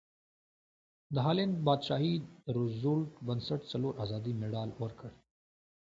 د 1.13 1.15
هالنډ 1.25 1.53
پادشاهي 1.65 2.15
د 2.45 2.47
روزولټ 2.57 3.11
بنسټ 3.27 3.61
څلور 3.71 3.93
ازادۍ 4.03 4.33
مډال 4.41 4.69
ورکړ. 4.81 5.09